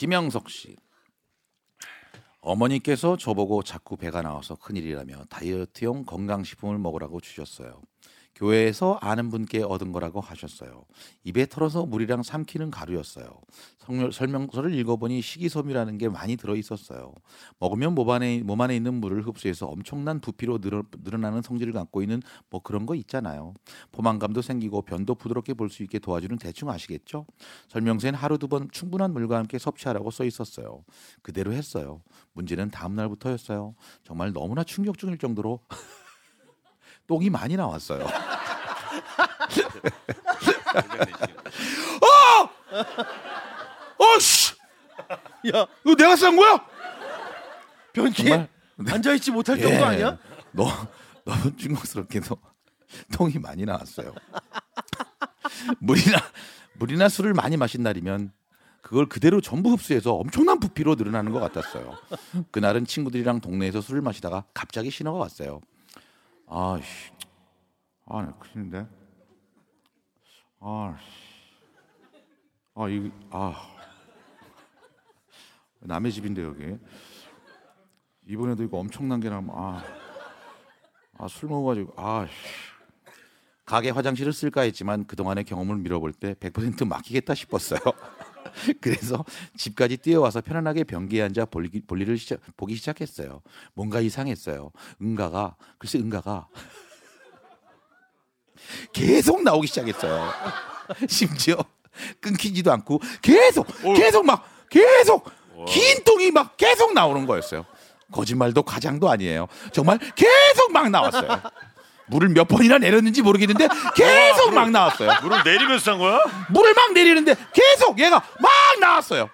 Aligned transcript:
김영석 0.00 0.48
씨. 0.48 0.76
어머니께서 2.40 3.18
저보고 3.18 3.62
자꾸 3.62 3.98
배가 3.98 4.22
나와서 4.22 4.54
큰일이라며 4.54 5.26
다이어트용 5.28 6.06
건강식품을 6.06 6.78
먹으라고 6.78 7.20
주셨어요. 7.20 7.82
교회에서 8.40 8.98
아는 9.02 9.28
분께 9.28 9.62
얻은 9.62 9.92
거라고 9.92 10.20
하셨어요. 10.22 10.84
입에 11.24 11.46
털어서 11.46 11.84
물이랑 11.84 12.22
삼키는 12.22 12.70
가루였어요. 12.70 13.26
성열, 13.78 14.12
설명서를 14.12 14.74
읽어보니 14.74 15.20
식이섬유라는 15.20 15.98
게 15.98 16.08
많이 16.08 16.36
들어 16.36 16.56
있었어요. 16.56 17.12
먹으면 17.58 17.94
몸 17.94 18.08
안에, 18.10 18.40
몸 18.42 18.60
안에 18.62 18.74
있는 18.76 18.94
물을 18.94 19.26
흡수해서 19.26 19.66
엄청난 19.66 20.20
부피로 20.20 20.58
늘어, 20.58 20.84
늘어나는 21.02 21.42
성질을 21.42 21.74
갖고 21.74 22.02
있는 22.02 22.22
뭐 22.48 22.62
그런 22.62 22.86
거 22.86 22.94
있잖아요. 22.94 23.52
포만감도 23.92 24.40
생기고 24.42 24.82
변도 24.82 25.16
부드럽게 25.16 25.54
볼 25.54 25.70
수 25.70 25.82
있게 25.84 26.00
도와주는 26.00 26.36
대충 26.38 26.68
아시겠죠? 26.70 27.26
설명서엔 27.68 28.14
하루 28.16 28.38
두 28.38 28.48
번 28.48 28.68
충분한 28.72 29.12
물과 29.12 29.36
함께 29.38 29.58
섭취하라고 29.58 30.10
써 30.10 30.24
있었어요. 30.24 30.82
그대로 31.22 31.52
했어요. 31.52 32.02
문제는 32.32 32.70
다음 32.72 32.96
날부터였어요. 32.96 33.74
정말 34.02 34.32
너무나 34.32 34.64
충격적일 34.64 35.18
정도로 35.18 35.60
똥이 37.06 37.30
많이 37.30 37.56
나왔어요. 37.56 38.06
어! 42.02 44.04
어 44.04 44.18
씨! 44.18 44.54
야 45.54 45.66
이거 45.84 45.94
내가 45.96 46.16
싼 46.16 46.36
거야? 46.36 46.64
변기? 47.92 48.24
네. 48.24 48.48
앉아 48.88 49.14
있지 49.14 49.30
못할 49.30 49.60
정도 49.60 49.84
아니야? 49.84 50.18
너 50.52 50.66
너무 51.24 51.56
충격스럽게도 51.56 52.36
똥이 53.12 53.38
많이 53.38 53.64
나왔어요. 53.64 54.14
물이나 55.78 56.18
물이나 56.74 57.08
술을 57.08 57.34
많이 57.34 57.56
마신 57.56 57.82
날이면 57.82 58.32
그걸 58.82 59.06
그대로 59.06 59.40
전부 59.40 59.70
흡수해서 59.72 60.14
엄청난 60.14 60.58
부피로 60.58 60.94
늘어나는 60.94 61.32
것 61.32 61.40
같았어요. 61.40 61.96
그날은 62.50 62.86
친구들이랑 62.86 63.40
동네에서 63.40 63.80
술을 63.80 64.00
마시다가 64.00 64.44
갑자기 64.54 64.90
신호가 64.90 65.18
왔어요. 65.18 65.60
아씨, 66.48 66.82
아, 68.10 68.22
나 68.22 68.32
큰일인데. 68.38 68.86
아, 70.60 70.96
씨. 71.00 71.06
아, 72.74 72.88
이, 72.88 73.10
아, 73.30 73.54
남의 75.80 76.12
집인데 76.12 76.42
여기. 76.42 76.76
이번에도 78.26 78.62
이거 78.64 78.78
엄청난 78.78 79.20
게 79.20 79.28
나면 79.30 79.50
아, 79.54 79.82
아 81.18 81.28
술 81.28 81.48
먹어가지고 81.48 81.92
아, 81.96 82.26
씨. 82.26 82.32
가게 83.64 83.90
화장실을 83.90 84.32
쓸까 84.32 84.62
했지만 84.62 85.06
그동안의 85.06 85.44
경험을 85.44 85.76
밀어볼 85.76 86.12
때 86.12 86.34
100% 86.34 86.86
막히겠다 86.88 87.34
싶었어요. 87.36 87.78
그래서 88.80 89.24
집까지 89.56 89.98
뛰어와서 89.98 90.40
편안하게 90.40 90.82
변기에 90.84 91.22
앉아 91.22 91.44
볼리, 91.46 91.68
볼일을 91.86 92.18
시작, 92.18 92.40
보기 92.56 92.74
시작했어요. 92.74 93.42
뭔가 93.74 94.00
이상했어요. 94.00 94.72
응가가 95.00 95.56
글쎄 95.78 95.98
응가가 96.00 96.48
계속 98.92 99.42
나오기 99.42 99.66
시작했어요. 99.66 100.32
심지어 101.08 101.56
끊기지도 102.20 102.72
않고 102.72 103.00
계속 103.22 103.66
계속 103.96 104.24
막 104.24 104.48
계속 104.70 105.30
긴 105.68 106.02
똥이 106.04 106.30
막 106.30 106.56
계속 106.56 106.92
나오는 106.94 107.26
거였어요. 107.26 107.66
거짓말도 108.12 108.62
과장도 108.62 109.08
아니에요. 109.10 109.46
정말 109.72 109.98
계속 110.16 110.72
막 110.72 110.88
나왔어요. 110.90 111.40
물을 112.06 112.28
몇 112.30 112.48
번이나 112.48 112.78
내렸는지 112.78 113.22
모르겠는데 113.22 113.68
계속 113.94 114.52
막 114.52 114.70
나왔어요. 114.70 115.10
물을 115.22 115.42
내리면서 115.44 115.84
산 115.92 115.98
거야? 115.98 116.18
물을 116.48 116.74
막 116.74 116.92
내리는데 116.92 117.36
계속 117.52 117.98
얘가 118.00 118.16
막 118.40 118.50
나왔어요. 118.80 119.30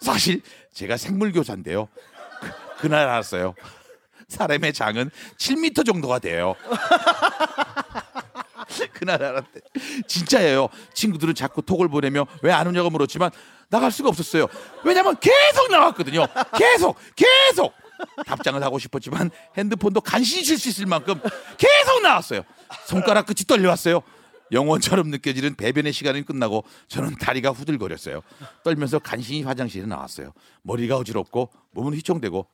사실 0.00 0.42
제가 0.74 0.96
생물 0.96 1.32
교사인데요. 1.32 1.88
그, 2.40 2.50
그날 2.80 3.08
알았어요. 3.08 3.54
사람의 4.28 4.72
장은 4.72 5.10
7m 5.38 5.86
정도가 5.86 6.18
돼요. 6.18 6.56
그날 8.92 9.22
알았대. 9.22 9.60
진짜예요. 10.06 10.68
친구들은 10.94 11.34
자꾸 11.34 11.62
톡을 11.62 11.88
보내며 11.88 12.26
왜 12.42 12.52
안 12.52 12.66
오냐고 12.66 12.90
물었지만 12.90 13.30
나갈 13.68 13.90
수가 13.92 14.08
없었어요. 14.08 14.46
왜냐면 14.84 15.16
계속 15.20 15.70
나왔거든요. 15.70 16.26
계속, 16.56 16.96
계속. 17.14 17.72
답장을 18.26 18.62
하고 18.62 18.78
싶었지만 18.78 19.30
핸드폰도 19.56 20.00
간신히 20.02 20.44
칠 20.44 20.58
수 20.58 20.68
있을 20.68 20.86
만큼 20.86 21.20
계속 21.56 22.02
나왔어요. 22.02 22.42
손가락 22.86 23.26
끝이 23.26 23.44
떨려왔어요. 23.46 24.02
영원처럼 24.52 25.08
느껴지는 25.08 25.56
배변의 25.56 25.92
시간이 25.92 26.22
끝나고 26.24 26.64
저는 26.88 27.16
다리가 27.16 27.50
후들거렸어요. 27.50 28.20
떨면서 28.62 28.98
간신히 29.00 29.42
화장실에 29.42 29.86
나왔어요. 29.86 30.32
머리가 30.62 30.96
어지럽고 30.96 31.50
몸은 31.72 31.94
휘청대고 31.94 32.46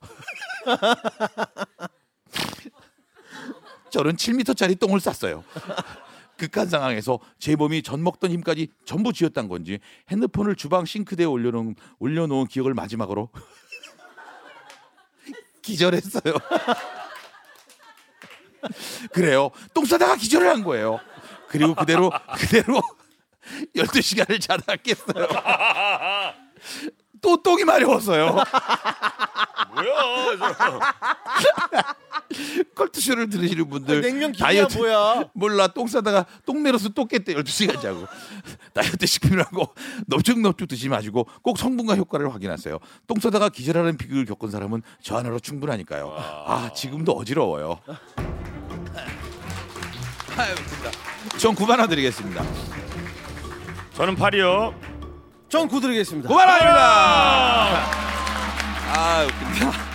저는 3.91 4.15
7m짜리 4.15 4.79
똥을 4.79 4.99
쌌어요. 4.99 5.43
극한 6.43 6.67
상황에서 6.67 7.19
제 7.39 7.55
몸이 7.55 7.83
전 7.83 8.03
먹던 8.03 8.31
힘까지 8.31 8.67
전부 8.85 9.13
쥐었단 9.13 9.47
건지 9.47 9.79
핸드폰을 10.09 10.55
주방 10.55 10.83
싱크대에 10.85 11.25
올려놓은, 11.25 11.75
올려놓은 11.99 12.47
기억을 12.47 12.73
마지막으로 12.73 13.29
기절했어요. 15.61 16.33
그래요. 19.13 19.51
똥 19.73 19.85
싸다가 19.85 20.17
기절을 20.17 20.49
한 20.49 20.63
거예요. 20.63 20.99
그리고 21.47 21.75
그대로 21.75 22.11
그대로 22.35 22.81
12시간을 23.75 24.41
자다 24.41 24.75
깼어요. 24.77 25.27
또 27.21 27.37
똥이 27.41 27.63
마려웠어요. 27.63 28.35
뭐야? 29.75 29.93
저. 32.75 32.83
컬투쇼를 32.83 33.29
들으시는 33.29 33.69
분들 33.69 34.01
냉면 34.01 34.31
기계야 34.31 34.67
뭐야? 34.75 35.25
몰라. 35.33 35.67
똥 35.67 35.87
싸다가 35.87 36.25
똥 36.45 36.63
내려서 36.63 36.89
또 36.89 37.05
깼대. 37.05 37.33
12시간 37.35 37.81
자고. 37.81 38.05
다이어트 38.73 39.05
식품이라고 39.05 39.73
넙죽넙죽 40.07 40.67
드시지 40.67 40.89
마시고 40.89 41.27
꼭 41.41 41.57
성분과 41.57 41.95
효과를 41.95 42.33
확인하세요. 42.33 42.79
똥 43.07 43.19
싸다가 43.19 43.49
기절하는 43.49 43.97
비극을 43.97 44.25
겪은 44.25 44.49
사람은 44.49 44.81
저 45.01 45.17
하나로 45.17 45.39
충분하니까요. 45.39 46.13
아 46.17 46.71
지금도 46.75 47.13
어지러워요. 47.13 47.79
아유 50.35 50.55
전 51.37 51.55
9만 51.55 51.79
원 51.79 51.87
드리겠습니다. 51.89 52.43
저는 53.93 54.15
팔이요. 54.15 54.73
전 55.49 55.67
구드리겠습니다. 55.67 56.27
9만 56.29 56.35
원입니다! 56.37 57.85
아 58.95 59.23
웃긴다 59.25 59.92